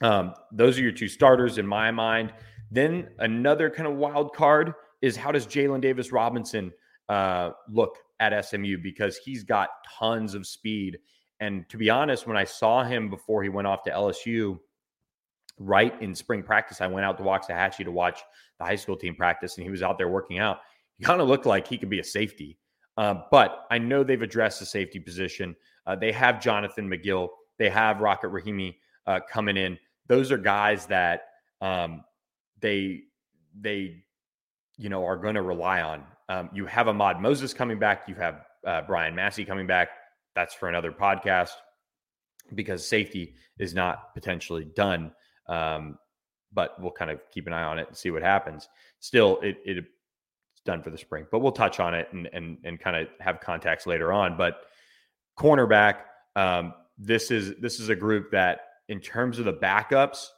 um, 0.00 0.34
those 0.52 0.78
are 0.78 0.82
your 0.82 0.92
two 0.92 1.08
starters 1.08 1.58
in 1.58 1.66
my 1.66 1.90
mind. 1.90 2.32
Then 2.70 3.08
another 3.18 3.68
kind 3.68 3.86
of 3.86 3.96
wild 3.96 4.34
card 4.34 4.74
is 5.02 5.16
how 5.16 5.30
does 5.30 5.46
Jalen 5.46 5.80
Davis 5.80 6.10
Robinson 6.10 6.72
uh, 7.08 7.50
look 7.68 7.96
at 8.20 8.44
SMU 8.44 8.78
because 8.82 9.16
he's 9.18 9.44
got 9.44 9.68
tons 9.98 10.34
of 10.34 10.46
speed 10.46 10.98
and 11.40 11.68
to 11.68 11.76
be 11.76 11.90
honest, 11.90 12.26
when 12.26 12.36
I 12.36 12.44
saw 12.44 12.82
him 12.82 13.10
before 13.10 13.42
he 13.42 13.48
went 13.48 13.68
off 13.68 13.84
to 13.84 13.90
LSU, 13.90 14.58
right 15.58 16.00
in 16.02 16.14
spring 16.14 16.42
practice, 16.42 16.80
I 16.80 16.86
went 16.86 17.04
out 17.04 17.16
to 17.18 17.24
Waxahachie 17.24 17.84
to 17.84 17.92
watch 17.92 18.20
the 18.58 18.64
high 18.64 18.76
school 18.76 18.96
team 18.96 19.14
practice, 19.14 19.56
and 19.56 19.64
he 19.64 19.70
was 19.70 19.82
out 19.82 19.98
there 19.98 20.08
working 20.08 20.38
out. 20.38 20.58
He 20.96 21.04
kind 21.04 21.20
of 21.20 21.28
looked 21.28 21.46
like 21.46 21.66
he 21.66 21.78
could 21.78 21.90
be 21.90 22.00
a 22.00 22.04
safety. 22.04 22.58
Uh, 22.96 23.22
but 23.30 23.66
I 23.70 23.78
know 23.78 24.02
they've 24.02 24.20
addressed 24.20 24.60
the 24.60 24.66
safety 24.66 24.98
position. 24.98 25.54
Uh, 25.86 25.94
they 25.94 26.10
have 26.12 26.40
Jonathan 26.40 26.90
McGill. 26.90 27.28
They 27.58 27.70
have 27.70 28.00
Rocket 28.00 28.30
Rahimi 28.30 28.76
uh, 29.06 29.20
coming 29.30 29.56
in. 29.56 29.78
Those 30.08 30.32
are 30.32 30.38
guys 30.38 30.86
that 30.86 31.22
um, 31.60 32.04
they 32.60 33.02
they 33.60 34.02
you 34.76 34.88
know 34.88 35.04
are 35.04 35.16
going 35.16 35.36
to 35.36 35.42
rely 35.42 35.82
on. 35.82 36.04
Um, 36.28 36.50
you 36.52 36.66
have 36.66 36.88
Ahmad 36.88 37.20
Moses 37.20 37.54
coming 37.54 37.78
back. 37.78 38.08
You 38.08 38.16
have 38.16 38.44
uh, 38.66 38.82
Brian 38.82 39.14
Massey 39.14 39.44
coming 39.44 39.66
back 39.66 39.90
that's 40.38 40.54
for 40.54 40.68
another 40.68 40.92
podcast 40.92 41.50
because 42.54 42.86
safety 42.86 43.34
is 43.58 43.74
not 43.74 44.14
potentially 44.14 44.64
done. 44.64 45.10
Um, 45.48 45.98
but 46.52 46.80
we'll 46.80 46.92
kind 46.92 47.10
of 47.10 47.20
keep 47.32 47.46
an 47.46 47.52
eye 47.52 47.62
on 47.62 47.78
it 47.78 47.88
and 47.88 47.96
see 47.96 48.10
what 48.10 48.22
happens. 48.22 48.68
Still, 49.00 49.38
it, 49.40 49.58
it 49.64 49.78
it's 49.78 50.62
done 50.64 50.82
for 50.82 50.90
the 50.90 50.98
spring, 50.98 51.26
but 51.30 51.40
we'll 51.40 51.52
touch 51.52 51.80
on 51.80 51.94
it 51.94 52.08
and 52.12 52.28
and 52.32 52.58
and 52.64 52.80
kind 52.80 52.96
of 52.96 53.08
have 53.20 53.40
contacts 53.40 53.86
later 53.86 54.12
on. 54.12 54.36
But 54.36 54.62
cornerback, 55.38 55.96
um, 56.36 56.74
this 56.96 57.30
is 57.30 57.54
this 57.60 57.80
is 57.80 57.88
a 57.88 57.96
group 57.96 58.30
that, 58.32 58.60
in 58.88 59.00
terms 59.00 59.38
of 59.38 59.44
the 59.44 59.52
backups, 59.52 60.28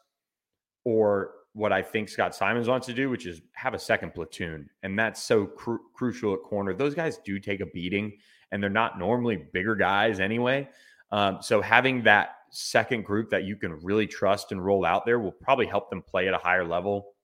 or 0.84 1.32
what 1.52 1.72
I 1.72 1.82
think 1.82 2.08
Scott 2.08 2.34
Symons 2.34 2.68
wants 2.68 2.86
to 2.86 2.92
do, 2.92 3.10
which 3.10 3.26
is 3.26 3.40
have 3.54 3.74
a 3.74 3.78
second 3.78 4.14
platoon, 4.14 4.68
and 4.82 4.98
that's 4.98 5.22
so 5.22 5.46
cru- 5.46 5.80
crucial 5.94 6.34
at 6.34 6.42
corner. 6.42 6.74
Those 6.74 6.94
guys 6.94 7.18
do 7.24 7.38
take 7.38 7.60
a 7.60 7.66
beating 7.66 8.12
and 8.52 8.62
they're 8.62 8.70
not 8.70 8.98
normally 8.98 9.36
bigger 9.52 9.74
guys 9.74 10.20
anyway. 10.20 10.68
Um, 11.12 11.38
so 11.40 11.60
having 11.60 12.02
that 12.04 12.36
second 12.50 13.04
group 13.04 13.30
that 13.30 13.44
you 13.44 13.56
can 13.56 13.72
really 13.82 14.06
trust 14.06 14.52
and 14.52 14.64
roll 14.64 14.84
out 14.84 15.04
there 15.06 15.18
will 15.18 15.32
probably 15.32 15.66
help 15.66 15.90
them 15.90 16.02
play 16.02 16.28
at 16.28 16.34
a 16.34 16.38
higher 16.38 16.64
level. 16.64 17.14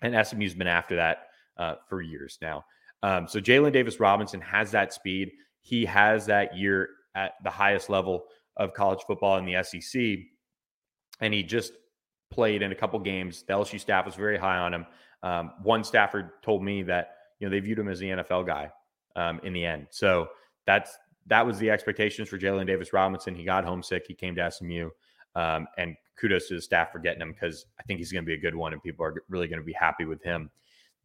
And 0.00 0.26
SMU's 0.26 0.54
been 0.54 0.66
after 0.66 0.96
that 0.96 1.28
uh, 1.56 1.76
for 1.88 2.02
years 2.02 2.38
now. 2.40 2.64
Um, 3.02 3.28
so 3.28 3.40
Jalen 3.40 3.72
Davis 3.72 4.00
Robinson 4.00 4.40
has 4.40 4.70
that 4.72 4.92
speed. 4.92 5.32
He 5.60 5.84
has 5.84 6.26
that 6.26 6.56
year 6.56 6.88
at 7.14 7.32
the 7.44 7.50
highest 7.50 7.90
level 7.90 8.24
of 8.56 8.74
college 8.74 9.00
football 9.06 9.38
in 9.38 9.44
the 9.44 9.62
SEC. 9.62 10.02
And 11.20 11.32
he 11.32 11.42
just 11.42 11.72
played 12.30 12.62
in 12.62 12.72
a 12.72 12.74
couple 12.74 12.98
games. 12.98 13.44
The 13.46 13.52
LSU 13.52 13.78
staff 13.78 14.06
was 14.06 14.14
very 14.14 14.38
high 14.38 14.58
on 14.58 14.74
him. 14.74 14.86
Um, 15.22 15.52
one 15.62 15.84
staffer 15.84 16.34
told 16.42 16.62
me 16.62 16.82
that 16.84 17.16
you 17.38 17.46
know 17.46 17.50
they 17.50 17.60
viewed 17.60 17.78
him 17.78 17.88
as 17.88 17.98
the 17.98 18.08
NFL 18.08 18.46
guy 18.46 18.70
um, 19.14 19.40
in 19.44 19.52
the 19.52 19.64
end. 19.64 19.86
So 19.90 20.28
that's 20.66 20.96
that 21.26 21.46
was 21.46 21.58
the 21.58 21.70
expectations 21.70 22.28
for 22.28 22.38
Jalen 22.38 22.66
Davis 22.66 22.92
Robinson. 22.92 23.34
He 23.34 23.44
got 23.44 23.64
homesick. 23.64 24.04
He 24.06 24.14
came 24.14 24.34
to 24.34 24.50
SMU. 24.50 24.90
Um, 25.34 25.66
and 25.78 25.96
kudos 26.20 26.48
to 26.48 26.54
the 26.54 26.62
staff 26.62 26.92
for 26.92 26.98
getting 26.98 27.22
him 27.22 27.32
because 27.32 27.66
I 27.80 27.82
think 27.84 27.98
he's 27.98 28.12
going 28.12 28.24
to 28.24 28.26
be 28.26 28.34
a 28.34 28.40
good 28.40 28.54
one 28.54 28.72
and 28.72 28.82
people 28.82 29.04
are 29.04 29.14
really 29.28 29.48
going 29.48 29.60
to 29.60 29.64
be 29.64 29.72
happy 29.72 30.04
with 30.04 30.22
him. 30.22 30.50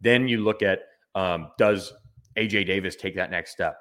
Then 0.01 0.27
you 0.27 0.43
look 0.43 0.61
at 0.61 0.81
um, 1.15 1.51
does 1.57 1.93
AJ 2.37 2.67
Davis 2.67 2.95
take 2.95 3.15
that 3.15 3.31
next 3.31 3.51
step? 3.51 3.77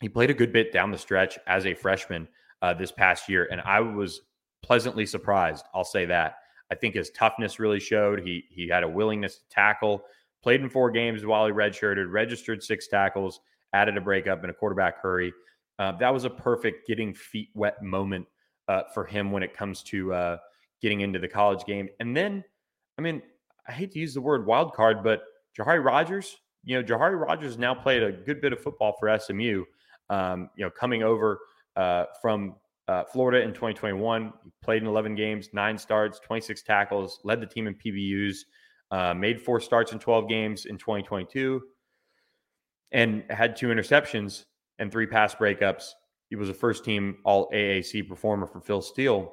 He 0.00 0.08
played 0.08 0.30
a 0.30 0.34
good 0.34 0.52
bit 0.52 0.72
down 0.72 0.90
the 0.90 0.98
stretch 0.98 1.38
as 1.46 1.66
a 1.66 1.74
freshman 1.74 2.28
uh, 2.62 2.74
this 2.74 2.92
past 2.92 3.28
year, 3.28 3.48
and 3.50 3.60
I 3.62 3.80
was 3.80 4.22
pleasantly 4.62 5.06
surprised. 5.06 5.64
I'll 5.74 5.84
say 5.84 6.06
that. 6.06 6.36
I 6.70 6.74
think 6.74 6.94
his 6.94 7.10
toughness 7.10 7.58
really 7.58 7.80
showed. 7.80 8.20
He 8.20 8.44
he 8.50 8.68
had 8.68 8.82
a 8.82 8.88
willingness 8.88 9.36
to 9.36 9.48
tackle. 9.50 10.04
Played 10.42 10.60
in 10.60 10.70
four 10.70 10.90
games 10.90 11.24
while 11.26 11.46
he 11.46 11.52
redshirted, 11.52 12.10
registered 12.10 12.62
six 12.62 12.88
tackles, 12.88 13.40
added 13.76 13.96
a 13.96 14.00
breakup 14.00 14.42
and 14.42 14.50
a 14.50 14.54
quarterback 14.54 15.00
hurry. 15.00 15.32
Uh, 15.78 15.92
that 15.92 16.12
was 16.12 16.24
a 16.24 16.30
perfect 16.30 16.86
getting 16.86 17.12
feet 17.12 17.50
wet 17.54 17.82
moment 17.82 18.26
uh, 18.68 18.82
for 18.94 19.04
him 19.04 19.30
when 19.30 19.42
it 19.42 19.54
comes 19.54 19.82
to 19.82 20.12
uh, 20.12 20.36
getting 20.80 21.00
into 21.00 21.18
the 21.18 21.28
college 21.28 21.64
game. 21.66 21.88
And 22.00 22.16
then, 22.16 22.42
I 22.98 23.02
mean, 23.02 23.20
I 23.68 23.72
hate 23.72 23.92
to 23.92 23.98
use 23.98 24.14
the 24.14 24.20
word 24.20 24.46
wild 24.46 24.72
card, 24.72 25.04
but 25.04 25.22
Jahari 25.58 25.84
Rogers, 25.84 26.36
you 26.64 26.76
know, 26.76 26.82
Jahari 26.82 27.20
Rogers 27.20 27.58
now 27.58 27.74
played 27.74 28.02
a 28.02 28.12
good 28.12 28.40
bit 28.40 28.52
of 28.52 28.60
football 28.60 28.96
for 28.98 29.16
SMU. 29.18 29.64
Um, 30.08 30.50
you 30.56 30.64
know, 30.64 30.70
coming 30.70 31.02
over 31.02 31.40
uh, 31.76 32.04
from 32.22 32.54
uh, 32.88 33.04
Florida 33.04 33.42
in 33.42 33.48
2021, 33.48 34.32
played 34.62 34.82
in 34.82 34.88
11 34.88 35.14
games, 35.14 35.48
nine 35.52 35.76
starts, 35.76 36.20
26 36.20 36.62
tackles, 36.62 37.20
led 37.24 37.40
the 37.40 37.46
team 37.46 37.66
in 37.66 37.74
PBUs, 37.74 38.38
uh, 38.92 39.12
made 39.14 39.40
four 39.40 39.60
starts 39.60 39.92
in 39.92 39.98
12 39.98 40.28
games 40.28 40.66
in 40.66 40.78
2022, 40.78 41.60
and 42.92 43.24
had 43.30 43.56
two 43.56 43.68
interceptions 43.68 44.44
and 44.78 44.90
three 44.90 45.06
pass 45.06 45.34
breakups. 45.34 45.90
He 46.28 46.36
was 46.36 46.48
a 46.48 46.54
first 46.54 46.84
team 46.84 47.18
all 47.24 47.50
AAC 47.50 48.08
performer 48.08 48.46
for 48.46 48.60
Phil 48.60 48.82
Steele. 48.82 49.32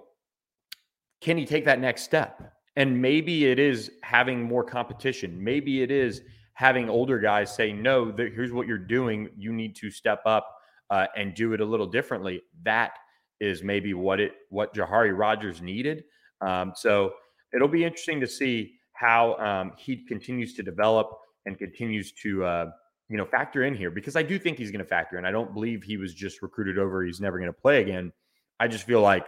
Can 1.21 1.37
he 1.37 1.45
take 1.45 1.65
that 1.65 1.79
next 1.79 2.03
step? 2.03 2.53
And 2.75 3.01
maybe 3.01 3.45
it 3.45 3.59
is 3.59 3.91
having 4.01 4.41
more 4.41 4.63
competition. 4.63 5.41
Maybe 5.41 5.81
it 5.83 5.91
is 5.91 6.21
having 6.53 6.89
older 6.89 7.19
guys 7.19 7.53
say, 7.53 7.71
no, 7.71 8.13
here's 8.15 8.51
what 8.51 8.67
you're 8.67 8.77
doing. 8.77 9.29
You 9.37 9.53
need 9.53 9.75
to 9.77 9.89
step 9.89 10.21
up 10.25 10.47
uh, 10.89 11.07
and 11.15 11.33
do 11.33 11.53
it 11.53 11.61
a 11.61 11.65
little 11.65 11.87
differently. 11.87 12.41
That 12.63 12.93
is 13.39 13.63
maybe 13.63 13.93
what 13.93 14.19
it 14.19 14.33
what 14.49 14.73
Jahari 14.73 15.17
Rogers 15.17 15.61
needed. 15.61 16.03
Um, 16.41 16.73
so 16.75 17.13
it'll 17.53 17.67
be 17.67 17.83
interesting 17.83 18.19
to 18.21 18.27
see 18.27 18.75
how 18.93 19.35
um, 19.37 19.73
he 19.77 20.05
continues 20.05 20.53
to 20.55 20.63
develop 20.63 21.09
and 21.45 21.57
continues 21.57 22.11
to 22.13 22.45
uh, 22.45 22.65
you 23.09 23.17
know 23.17 23.25
factor 23.25 23.63
in 23.63 23.75
here 23.75 23.91
because 23.91 24.15
I 24.15 24.23
do 24.23 24.39
think 24.39 24.57
he's 24.57 24.71
going 24.71 24.83
to 24.83 24.85
factor 24.85 25.17
in. 25.17 25.25
I 25.25 25.31
don't 25.31 25.53
believe 25.53 25.83
he 25.83 25.97
was 25.97 26.13
just 26.13 26.41
recruited 26.41 26.77
over. 26.77 27.03
He's 27.03 27.21
never 27.21 27.37
going 27.37 27.49
to 27.49 27.59
play 27.59 27.81
again. 27.81 28.11
I 28.59 28.67
just 28.67 28.85
feel 28.85 29.01
like 29.01 29.25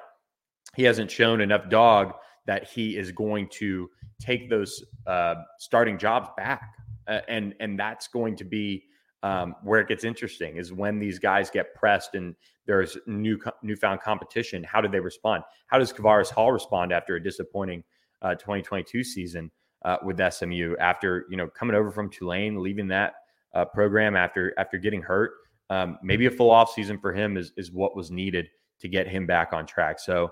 he 0.75 0.83
hasn't 0.83 1.11
shown 1.11 1.41
enough 1.41 1.69
dog 1.69 2.13
that 2.47 2.67
he 2.69 2.97
is 2.97 3.11
going 3.11 3.49
to 3.49 3.89
take 4.19 4.49
those 4.49 4.83
uh, 5.07 5.35
starting 5.59 5.97
jobs 5.97 6.29
back, 6.37 6.61
uh, 7.07 7.21
and 7.27 7.53
and 7.59 7.77
that's 7.77 8.07
going 8.07 8.35
to 8.37 8.43
be 8.43 8.85
um, 9.23 9.55
where 9.63 9.79
it 9.79 9.87
gets 9.87 10.03
interesting 10.03 10.57
is 10.57 10.71
when 10.71 10.99
these 10.99 11.17
guys 11.17 11.49
get 11.49 11.73
pressed 11.73 12.13
and 12.13 12.35
there's 12.67 12.97
new 13.07 13.39
newfound 13.63 14.01
competition. 14.01 14.63
How 14.63 14.81
do 14.81 14.87
they 14.87 14.99
respond? 14.99 15.43
How 15.67 15.79
does 15.79 15.91
Kavaris 15.91 16.31
Hall 16.31 16.51
respond 16.51 16.91
after 16.93 17.15
a 17.15 17.23
disappointing 17.23 17.83
uh, 18.21 18.35
2022 18.35 19.03
season 19.03 19.51
uh, 19.83 19.97
with 20.03 20.21
SMU? 20.31 20.75
After 20.79 21.25
you 21.29 21.37
know 21.37 21.47
coming 21.47 21.75
over 21.75 21.91
from 21.91 22.09
Tulane, 22.09 22.61
leaving 22.61 22.87
that 22.89 23.13
uh, 23.55 23.65
program 23.65 24.15
after 24.15 24.53
after 24.57 24.77
getting 24.77 25.01
hurt, 25.01 25.31
um, 25.69 25.97
maybe 26.03 26.25
a 26.27 26.31
full 26.31 26.51
off 26.51 26.71
season 26.71 26.99
for 26.99 27.13
him 27.13 27.37
is 27.37 27.51
is 27.57 27.71
what 27.71 27.95
was 27.95 28.11
needed 28.11 28.47
to 28.79 28.87
get 28.87 29.07
him 29.07 29.25
back 29.25 29.53
on 29.53 29.65
track. 29.65 29.99
So 29.99 30.29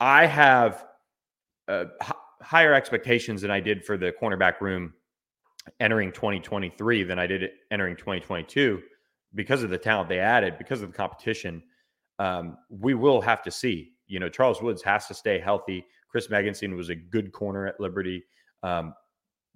I 0.00 0.26
have 0.26 0.86
uh, 1.68 1.84
h- 2.02 2.12
higher 2.42 2.74
expectations 2.74 3.42
than 3.42 3.50
I 3.50 3.60
did 3.60 3.84
for 3.84 3.96
the 3.96 4.12
cornerback 4.12 4.60
room 4.60 4.92
entering 5.80 6.12
2023 6.12 7.04
than 7.04 7.18
I 7.18 7.26
did 7.26 7.50
entering 7.70 7.96
2022 7.96 8.82
because 9.34 9.62
of 9.62 9.70
the 9.70 9.78
talent 9.78 10.08
they 10.08 10.18
added, 10.18 10.58
because 10.58 10.82
of 10.82 10.90
the 10.90 10.96
competition. 10.96 11.62
Um, 12.18 12.56
we 12.68 12.94
will 12.94 13.20
have 13.20 13.42
to 13.44 13.50
see. 13.50 13.92
You 14.06 14.18
know, 14.18 14.28
Charles 14.28 14.60
Woods 14.60 14.82
has 14.82 15.06
to 15.06 15.14
stay 15.14 15.38
healthy. 15.38 15.86
Chris 16.10 16.28
Megginson 16.28 16.74
was 16.74 16.88
a 16.88 16.94
good 16.94 17.32
corner 17.32 17.66
at 17.66 17.78
Liberty. 17.78 18.24
Um, 18.62 18.94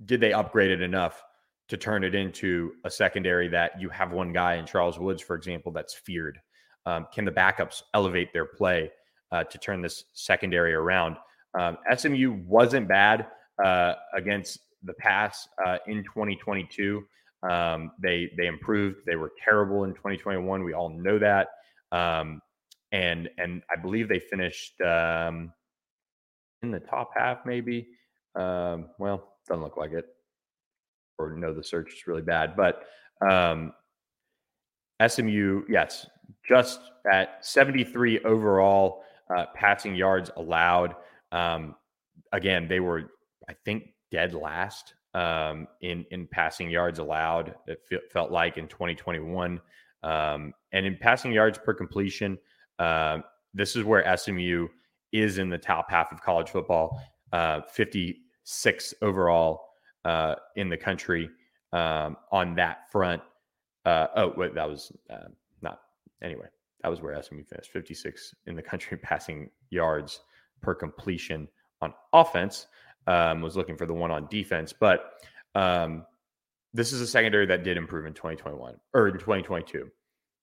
did 0.05 0.21
they 0.21 0.33
upgrade 0.33 0.71
it 0.71 0.83
enough 0.83 1.23
to 1.69 1.77
turn 1.77 2.05
it 2.05 2.15
into 2.15 2.73
a 2.85 2.91
secondary 2.91 3.49
that 3.49 3.81
you 3.81 3.89
have 3.89 4.13
one 4.13 4.33
guy 4.33 4.55
in 4.55 4.67
Charles 4.67 4.99
Woods, 4.99 5.23
for 5.23 5.37
example, 5.37 5.73
that's 5.73 5.95
feared? 5.95 6.39
Um, 6.87 7.07
can 7.13 7.25
the 7.25 7.31
backups 7.31 7.83
elevate 7.95 8.33
their 8.33 8.47
play 8.47 8.91
uh, 9.31 9.45
to 9.45 9.59
turn 9.59 9.83
this 9.83 10.05
secondary 10.13 10.75
around? 10.75 11.17
Um, 11.59 11.79
SMU 11.95 12.41
wasn't 12.47 12.89
bad 12.89 13.27
uh, 13.65 13.95
against 14.17 14.59
the 14.83 14.95
pass 14.95 15.49
uh, 15.65 15.79
in 15.87 16.03
2022. 16.05 17.03
Um, 17.49 17.93
they 18.01 18.31
they 18.37 18.47
improved. 18.47 19.01
They 19.07 19.17
were 19.17 19.33
terrible 19.45 19.85
in 19.85 19.91
2021. 19.95 20.65
We 20.65 20.75
all 20.75 20.89
know 20.89 21.19
that. 21.19 21.49
Um, 21.91 22.41
and 22.93 23.29
and 23.39 23.63
I 23.75 23.81
believe 23.81 24.09
they 24.09 24.21
finished 24.21 24.81
um, 24.81 25.53
in 26.63 26.71
the 26.71 26.81
top 26.81 27.11
half, 27.17 27.45
maybe. 27.45 27.89
Um, 28.35 28.91
well, 28.99 29.35
doesn't 29.49 29.63
look 29.63 29.77
like 29.77 29.93
it. 29.93 30.07
Or 31.19 31.35
no, 31.37 31.53
the 31.53 31.63
search 31.63 31.93
is 31.95 32.07
really 32.07 32.23
bad. 32.23 32.55
But 32.57 32.85
um, 33.29 33.73
SMU, 35.07 35.63
yes, 35.69 36.07
just 36.47 36.81
at 37.11 37.45
73 37.45 38.21
overall 38.21 39.03
uh, 39.35 39.47
passing 39.55 39.95
yards 39.95 40.31
allowed. 40.37 40.95
Um, 41.31 41.75
again, 42.33 42.69
they 42.69 42.81
were, 42.81 43.13
I 43.49 43.55
think, 43.65 43.95
dead 44.11 44.35
last 44.35 44.95
um, 45.15 45.67
in 45.81 46.05
in 46.11 46.27
passing 46.27 46.71
yards 46.71 46.99
allowed. 46.99 47.55
It 47.67 47.81
felt 48.13 48.31
like 48.31 48.57
in 48.57 48.69
2021, 48.69 49.61
um, 50.03 50.55
and 50.73 50.87
in 50.87 50.97
passing 51.01 51.33
yards 51.33 51.59
per 51.59 51.75
completion, 51.75 52.39
uh, 52.79 53.19
this 53.55 53.77
is 53.77 53.85
where 53.85 54.17
SMU 54.17 54.69
is 55.13 55.39
in 55.39 55.49
the 55.49 55.59
top 55.59 55.91
half 55.91 56.13
of 56.13 56.23
college 56.23 56.51
football, 56.51 57.01
uh, 57.33 57.61
56 57.71 58.95
overall 59.03 59.72
uh, 60.05 60.35
in 60.57 60.69
the 60.69 60.77
country 60.77 61.31
um, 61.73 62.17
on 62.31 62.55
that 62.57 62.91
front. 62.91 63.23
Uh, 63.85 64.07
oh, 64.17 64.33
wait, 64.37 64.55
that 64.55 64.69
was 64.69 64.93
uh, 65.11 65.29
not 65.61 65.81
anyway. 66.23 66.47
That 66.83 66.89
was 66.89 67.01
where 67.01 67.21
SMU 67.23 67.45
finished, 67.45 67.71
56 67.71 68.35
in 68.47 68.57
the 68.57 68.63
country 68.63 68.97
passing 69.03 69.51
yards 69.71 70.21
per 70.61 70.75
completion 70.75 71.49
on 71.81 71.93
offense 72.13 72.67
um, 73.07 73.41
was 73.41 73.57
looking 73.57 73.77
for 73.77 73.87
the 73.87 73.95
one 73.95 74.11
on 74.11 74.27
defense. 74.29 74.73
But 74.73 75.13
um, 75.55 76.07
this 76.73 76.93
is 76.93 77.01
a 77.01 77.07
secondary 77.07 77.47
that 77.47 77.65
did 77.65 77.77
improve 77.77 78.07
in 78.07 78.15
2021 78.15 78.77
or 78.95 79.09
in 79.09 79.15
2022. 79.15 79.89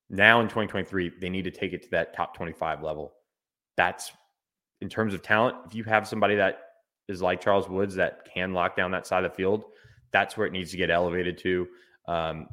Now 0.09 0.41
in 0.41 0.47
2023, 0.47 1.13
they 1.19 1.29
need 1.29 1.43
to 1.43 1.51
take 1.51 1.73
it 1.73 1.83
to 1.83 1.89
that 1.91 2.13
top 2.15 2.35
25 2.35 2.81
level. 2.81 3.13
That's 3.77 4.11
in 4.81 4.89
terms 4.89 5.13
of 5.13 5.21
talent. 5.21 5.57
If 5.65 5.75
you 5.75 5.83
have 5.85 6.07
somebody 6.07 6.35
that 6.35 6.68
is 7.09 7.21
like 7.21 7.41
Charles 7.41 7.67
Woods 7.67 7.95
that 7.95 8.27
can 8.33 8.53
lock 8.53 8.75
down 8.75 8.91
that 8.91 9.07
side 9.07 9.25
of 9.25 9.31
the 9.31 9.35
field, 9.35 9.63
that's 10.11 10.37
where 10.37 10.47
it 10.47 10.53
needs 10.53 10.71
to 10.71 10.77
get 10.77 10.89
elevated 10.89 11.37
to. 11.39 11.67
Um, 12.07 12.47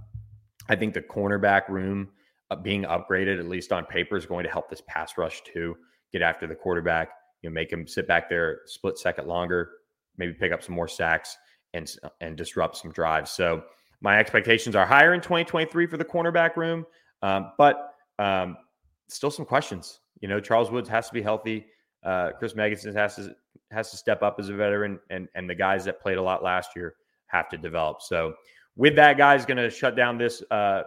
I 0.68 0.76
think 0.76 0.94
the 0.94 1.02
cornerback 1.02 1.68
room 1.68 2.08
uh, 2.50 2.56
being 2.56 2.84
upgraded, 2.84 3.38
at 3.38 3.48
least 3.48 3.72
on 3.72 3.84
paper, 3.84 4.16
is 4.16 4.26
going 4.26 4.44
to 4.44 4.50
help 4.50 4.68
this 4.68 4.82
pass 4.86 5.16
rush 5.16 5.42
too. 5.42 5.76
Get 6.12 6.22
after 6.22 6.46
the 6.46 6.54
quarterback, 6.54 7.10
you 7.42 7.50
know, 7.50 7.54
make 7.54 7.72
him 7.72 7.86
sit 7.86 8.08
back 8.08 8.28
there 8.28 8.60
split 8.66 8.98
second 8.98 9.26
longer, 9.26 9.70
maybe 10.16 10.32
pick 10.32 10.52
up 10.52 10.62
some 10.62 10.74
more 10.74 10.88
sacks 10.88 11.36
and 11.74 11.90
and 12.20 12.36
disrupt 12.36 12.76
some 12.76 12.92
drives. 12.92 13.30
So 13.30 13.62
my 14.00 14.18
expectations 14.18 14.76
are 14.76 14.86
higher 14.86 15.14
in 15.14 15.20
2023 15.20 15.86
for 15.86 15.96
the 15.96 16.04
cornerback 16.04 16.56
room, 16.56 16.86
um, 17.22 17.52
but 17.58 17.94
um, 18.18 18.56
still 19.08 19.30
some 19.30 19.44
questions. 19.44 20.00
You 20.20 20.28
know, 20.28 20.40
Charles 20.40 20.70
Woods 20.70 20.88
has 20.88 21.08
to 21.08 21.14
be 21.14 21.22
healthy. 21.22 21.66
Uh, 22.02 22.30
Chris 22.38 22.54
Megginson 22.54 22.94
has 22.94 23.16
to 23.16 23.34
has 23.70 23.90
to 23.90 23.96
step 23.96 24.22
up 24.22 24.36
as 24.38 24.48
a 24.48 24.54
veteran, 24.54 24.98
and 25.10 25.28
and 25.34 25.48
the 25.48 25.54
guys 25.54 25.84
that 25.84 26.00
played 26.00 26.18
a 26.18 26.22
lot 26.22 26.42
last 26.42 26.70
year 26.76 26.94
have 27.26 27.48
to 27.50 27.58
develop. 27.58 28.02
So 28.02 28.34
with 28.76 28.94
that, 28.96 29.16
guys, 29.16 29.44
going 29.46 29.56
to 29.56 29.70
shut 29.70 29.96
down 29.96 30.18
this 30.18 30.42
uh, 30.50 30.82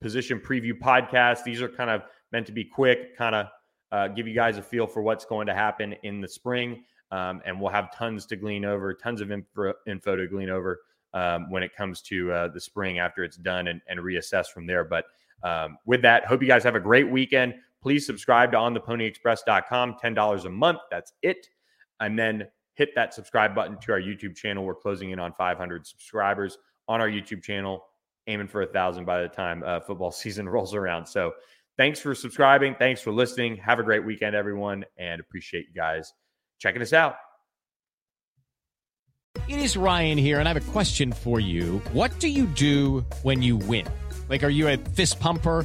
position 0.00 0.38
preview 0.38 0.72
podcast. 0.78 1.44
These 1.44 1.62
are 1.62 1.68
kind 1.68 1.90
of 1.90 2.02
meant 2.32 2.46
to 2.46 2.52
be 2.52 2.64
quick, 2.64 3.16
kind 3.16 3.34
of 3.34 3.46
uh, 3.92 4.08
give 4.08 4.28
you 4.28 4.34
guys 4.34 4.58
a 4.58 4.62
feel 4.62 4.86
for 4.86 5.02
what's 5.02 5.24
going 5.24 5.46
to 5.46 5.54
happen 5.54 5.94
in 6.02 6.20
the 6.20 6.28
spring. 6.28 6.84
Um, 7.10 7.42
and 7.44 7.60
we'll 7.60 7.72
have 7.72 7.94
tons 7.96 8.24
to 8.26 8.36
glean 8.36 8.64
over, 8.64 8.94
tons 8.94 9.20
of 9.20 9.32
info, 9.32 9.72
info 9.86 10.14
to 10.14 10.28
glean 10.28 10.48
over 10.48 10.80
um, 11.12 11.50
when 11.50 11.62
it 11.62 11.74
comes 11.74 12.02
to 12.02 12.30
uh, 12.32 12.48
the 12.48 12.60
spring 12.60 13.00
after 13.00 13.24
it's 13.24 13.36
done 13.36 13.66
and, 13.66 13.80
and 13.88 13.98
reassess 13.98 14.46
from 14.46 14.66
there. 14.66 14.84
But 14.84 15.06
um, 15.42 15.78
with 15.86 16.02
that, 16.02 16.24
hope 16.26 16.40
you 16.40 16.46
guys 16.46 16.62
have 16.62 16.76
a 16.76 16.80
great 16.80 17.10
weekend. 17.10 17.54
Please 17.82 18.06
subscribe 18.06 18.52
to 18.52 18.58
ontheponyexpress.com, 18.58 19.96
$10 20.02 20.44
a 20.44 20.50
month. 20.50 20.78
That's 20.90 21.12
it. 21.22 21.48
And 22.00 22.18
then 22.18 22.48
hit 22.74 22.90
that 22.94 23.14
subscribe 23.14 23.54
button 23.54 23.78
to 23.82 23.92
our 23.92 24.00
YouTube 24.00 24.34
channel. 24.34 24.64
We're 24.64 24.74
closing 24.74 25.10
in 25.10 25.18
on 25.18 25.32
500 25.34 25.86
subscribers 25.86 26.58
on 26.88 27.00
our 27.00 27.08
YouTube 27.08 27.42
channel, 27.42 27.84
aiming 28.26 28.48
for 28.48 28.62
a 28.62 28.66
thousand 28.66 29.04
by 29.04 29.22
the 29.22 29.28
time 29.28 29.62
uh, 29.64 29.80
football 29.80 30.10
season 30.10 30.48
rolls 30.48 30.74
around. 30.74 31.06
So 31.06 31.32
Thanks 31.80 31.98
for 31.98 32.14
subscribing. 32.14 32.74
Thanks 32.78 33.00
for 33.00 33.10
listening. 33.10 33.56
Have 33.56 33.78
a 33.78 33.82
great 33.82 34.04
weekend, 34.04 34.36
everyone, 34.36 34.84
and 34.98 35.18
appreciate 35.18 35.64
you 35.66 35.72
guys 35.74 36.12
checking 36.58 36.82
us 36.82 36.92
out. 36.92 37.16
It 39.48 39.58
is 39.58 39.78
Ryan 39.78 40.18
here, 40.18 40.38
and 40.38 40.46
I 40.46 40.52
have 40.52 40.68
a 40.68 40.72
question 40.72 41.10
for 41.10 41.40
you. 41.40 41.80
What 41.94 42.18
do 42.18 42.28
you 42.28 42.44
do 42.48 43.06
when 43.22 43.40
you 43.40 43.56
win? 43.56 43.86
Like, 44.28 44.42
are 44.42 44.50
you 44.50 44.68
a 44.68 44.76
fist 44.76 45.20
pumper? 45.20 45.64